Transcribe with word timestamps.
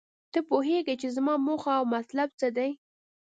ته 0.31 0.39
پوهیږې 0.49 0.95
چې 1.01 1.07
زما 1.15 1.33
موخه 1.45 1.71
او 1.79 1.83
مطلب 1.95 2.29
څه 2.39 2.47
دی 2.57 2.71